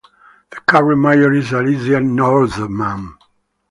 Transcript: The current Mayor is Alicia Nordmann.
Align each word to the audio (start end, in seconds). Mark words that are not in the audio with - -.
The 0.49 0.55
current 0.61 0.99
Mayor 0.99 1.31
is 1.31 1.51
Alicia 1.51 1.99
Nordmann. 2.01 3.17